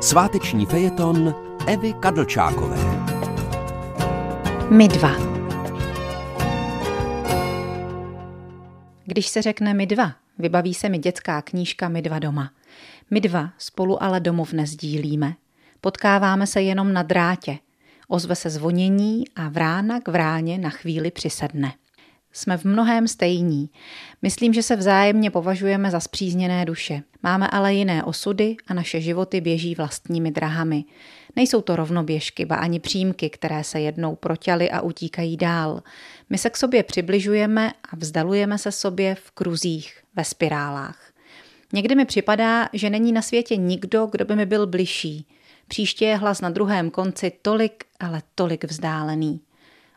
Sváteční 0.00 0.66
fejeton 0.66 1.34
Evy 1.66 1.92
Kadlčákové. 1.92 2.76
My 4.70 4.88
dva. 4.88 5.10
Když 9.04 9.28
se 9.28 9.42
řekne 9.42 9.74
my 9.74 9.86
dva, 9.86 10.12
vybaví 10.38 10.74
se 10.74 10.88
mi 10.88 10.98
dětská 10.98 11.42
knížka 11.42 11.88
My 11.88 12.02
dva 12.02 12.18
doma. 12.18 12.50
My 13.10 13.20
dva 13.20 13.50
spolu 13.58 14.02
ale 14.02 14.20
domov 14.20 14.52
nezdílíme. 14.52 15.34
Potkáváme 15.80 16.46
se 16.46 16.62
jenom 16.62 16.92
na 16.92 17.02
drátě. 17.02 17.58
Ozve 18.08 18.36
se 18.36 18.50
zvonění 18.50 19.24
a 19.36 19.48
vrána 19.48 20.00
k 20.00 20.08
vráně 20.08 20.58
na 20.58 20.70
chvíli 20.70 21.10
přisedne. 21.10 21.72
Jsme 22.32 22.58
v 22.58 22.64
mnohém 22.64 23.08
stejní. 23.08 23.70
Myslím, 24.22 24.54
že 24.54 24.62
se 24.62 24.76
vzájemně 24.76 25.30
považujeme 25.30 25.90
za 25.90 26.00
spřízněné 26.00 26.64
duše. 26.64 27.02
Máme 27.22 27.48
ale 27.50 27.74
jiné 27.74 28.04
osudy 28.04 28.56
a 28.66 28.74
naše 28.74 29.00
životy 29.00 29.40
běží 29.40 29.74
vlastními 29.74 30.30
drahami. 30.30 30.84
Nejsou 31.36 31.60
to 31.60 31.76
rovnoběžky, 31.76 32.44
ba 32.44 32.56
ani 32.56 32.80
přímky, 32.80 33.30
které 33.30 33.64
se 33.64 33.80
jednou 33.80 34.16
proťaly 34.16 34.70
a 34.70 34.80
utíkají 34.80 35.36
dál. 35.36 35.82
My 36.30 36.38
se 36.38 36.50
k 36.50 36.56
sobě 36.56 36.82
přibližujeme 36.82 37.72
a 37.92 37.96
vzdalujeme 37.96 38.58
se 38.58 38.72
sobě 38.72 39.14
v 39.14 39.30
kruzích, 39.30 40.02
ve 40.16 40.24
spirálách. 40.24 41.12
Někdy 41.72 41.94
mi 41.94 42.04
připadá, 42.04 42.68
že 42.72 42.90
není 42.90 43.12
na 43.12 43.22
světě 43.22 43.56
nikdo, 43.56 44.06
kdo 44.06 44.24
by 44.24 44.36
mi 44.36 44.46
byl 44.46 44.66
bližší. 44.66 45.26
Příště 45.68 46.04
je 46.04 46.16
hlas 46.16 46.40
na 46.40 46.50
druhém 46.50 46.90
konci 46.90 47.32
tolik, 47.42 47.84
ale 48.00 48.22
tolik 48.34 48.64
vzdálený. 48.64 49.40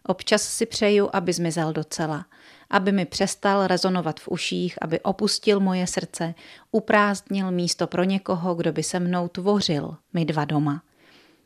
Občas 0.04 0.42
si 0.42 0.66
přeju, 0.66 1.10
aby 1.14 1.34
zmizel 1.34 1.74
docela, 1.74 2.26
aby 2.70 2.92
mi 2.92 3.06
přestal 3.06 3.68
rezonovat 3.68 4.20
v 4.20 4.28
uších, 4.28 4.76
aby 4.82 5.00
opustil 5.00 5.60
moje 5.60 5.88
srdce, 5.88 6.34
uprázdnil 6.72 7.52
místo 7.52 7.88
pro 7.88 8.04
někoho, 8.04 8.56
kdo 8.56 8.72
by 8.74 8.84
se 8.84 9.00
mnou 9.00 9.28
tvořil, 9.28 9.96
my 10.14 10.26
dva 10.26 10.46
doma. 10.46 10.84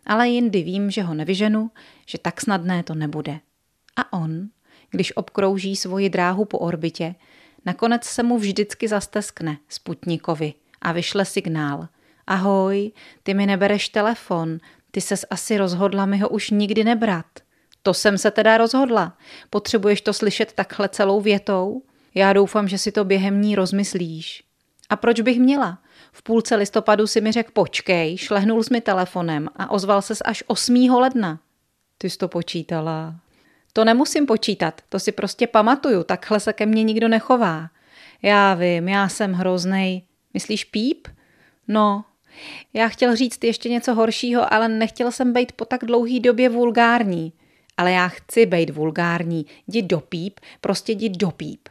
Ale 0.06 0.28
jindy 0.30 0.64
vím, 0.64 0.92
že 0.92 1.04
ho 1.04 1.14
nevyženu, 1.14 1.72
že 2.06 2.18
tak 2.18 2.42
snadné 2.42 2.84
to 2.84 2.96
nebude. 2.96 3.40
A 3.96 4.14
on, 4.14 4.50
když 4.90 5.18
obkrouží 5.18 5.76
svoji 5.76 6.10
dráhu 6.10 6.46
po 6.46 6.60
orbitě, 6.60 7.16
nakonec 7.66 8.04
se 8.04 8.24
mu 8.24 8.38
vždycky 8.38 8.88
zasteskne 8.88 9.58
Sputnikovi 9.70 10.54
a 10.82 10.92
vyšle 10.92 11.26
signál. 11.26 11.88
Ahoj, 12.28 12.92
ty 13.24 13.34
mi 13.34 13.46
nebereš 13.46 13.90
telefon, 13.90 14.58
ty 14.92 15.02
ses 15.02 15.26
asi 15.30 15.58
rozhodla 15.58 16.06
mi 16.06 16.18
ho 16.18 16.30
už 16.30 16.50
nikdy 16.50 16.84
nebrat. 16.84 17.26
To 17.86 17.94
jsem 17.94 18.18
se 18.18 18.32
teda 18.32 18.58
rozhodla. 18.58 19.18
Potřebuješ 19.50 20.02
to 20.02 20.14
slyšet 20.14 20.54
takhle 20.54 20.90
celou 20.90 21.22
větou? 21.22 21.82
Já 22.16 22.34
doufám, 22.34 22.68
že 22.68 22.78
si 22.78 22.92
to 22.92 23.04
během 23.04 23.42
ní 23.42 23.56
rozmyslíš. 23.56 24.44
A 24.90 24.96
proč 24.96 25.22
bych 25.22 25.40
měla? 25.40 25.80
V 26.12 26.24
půlce 26.24 26.56
listopadu 26.56 27.08
si 27.08 27.22
mi 27.22 27.32
řekl 27.32 27.52
počkej, 27.54 28.18
šlehnul 28.18 28.64
jsi 28.64 28.74
mi 28.74 28.82
telefonem 28.82 29.50
a 29.56 29.72
ozval 29.72 30.02
ses 30.02 30.22
až 30.26 30.44
8. 30.48 30.76
ledna. 30.76 31.40
Ty 31.98 32.10
jsi 32.10 32.18
to 32.18 32.28
počítala. 32.28 33.16
To 33.74 33.86
nemusím 33.86 34.26
počítat, 34.26 34.82
to 34.90 35.00
si 35.00 35.12
prostě 35.12 35.48
pamatuju, 35.48 36.04
takhle 36.04 36.40
se 36.40 36.54
ke 36.54 36.66
mně 36.66 36.84
nikdo 36.84 37.08
nechová. 37.08 37.70
Já 38.22 38.54
vím, 38.54 38.90
já 38.90 39.10
jsem 39.10 39.34
hroznej. 39.34 40.04
Myslíš 40.34 40.64
píp? 40.64 41.08
No, 41.68 42.06
já 42.74 42.88
chtěl 42.88 43.16
říct 43.16 43.44
ještě 43.44 43.70
něco 43.70 43.94
horšího, 43.94 44.54
ale 44.54 44.70
nechtěl 44.70 45.12
jsem 45.12 45.34
být 45.34 45.52
po 45.52 45.66
tak 45.66 45.86
dlouhý 45.86 46.20
době 46.20 46.50
vulgární 46.50 47.34
ale 47.78 47.92
já 47.92 48.08
chci 48.08 48.46
být 48.46 48.70
vulgární, 48.70 49.46
jdi 49.68 49.82
do 49.82 50.00
píp, 50.00 50.40
prostě 50.62 50.92
jdi 50.92 51.10
do 51.10 51.32
píp. 51.32 51.70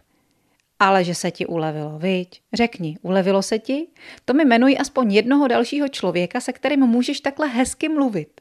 Ale 0.79 1.05
že 1.05 1.15
se 1.15 1.31
ti 1.31 1.47
ulevilo, 1.47 1.99
viď? 1.99 2.41
Řekni, 2.53 2.99
ulevilo 3.03 3.43
se 3.43 3.59
ti? 3.59 3.87
To 4.25 4.35
mi 4.35 4.43
jmenuj 4.43 4.77
aspoň 4.81 5.13
jednoho 5.13 5.49
dalšího 5.49 5.89
člověka, 5.89 6.41
se 6.41 6.53
kterým 6.53 6.81
můžeš 6.81 7.21
takhle 7.21 7.49
hezky 7.49 7.89
mluvit. 7.89 8.41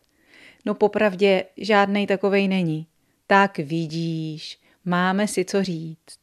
No 0.65 0.73
popravdě 0.73 1.45
žádnej 1.57 2.07
takovej 2.07 2.47
není. 2.47 2.87
Tak 3.27 3.57
vidíš, 3.57 4.59
máme 4.85 5.27
si 5.27 5.45
co 5.45 5.63
říct. 5.63 6.19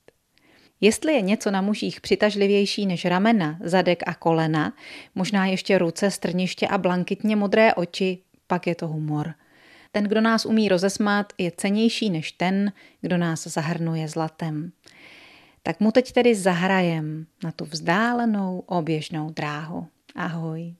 Jestli 0.81 1.13
je 1.13 1.21
něco 1.21 1.51
na 1.51 1.63
mužích 1.63 2.01
přitažlivější 2.01 2.87
než 2.87 3.05
ramena, 3.05 3.59
zadek 3.61 4.03
a 4.07 4.15
kolena, 4.15 4.73
možná 5.15 5.47
ještě 5.47 5.79
ruce, 5.79 6.11
strniště 6.11 6.69
a 6.69 6.79
blankitně 6.79 7.37
modré 7.37 7.75
oči, 7.75 8.19
pak 8.47 8.67
je 8.67 8.75
to 8.75 8.89
humor. 8.89 9.35
Ten, 9.93 10.05
kdo 10.05 10.21
nás 10.21 10.47
umí 10.47 10.69
rozesmát, 10.69 11.33
je 11.39 11.53
cenější 11.57 12.11
než 12.11 12.33
ten, 12.33 12.73
kdo 13.01 13.17
nás 13.17 13.47
zahrnuje 13.47 14.09
zlatem. 14.09 14.73
Tak 15.63 15.81
mu 15.81 15.93
teď 15.93 16.13
tedy 16.13 16.35
zahrajem 16.35 17.27
na 17.45 17.53
tu 17.53 17.65
vzdálenou 17.65 18.63
oběžnou 18.67 19.31
dráhu. 19.31 19.87
Ahoj. 20.17 20.75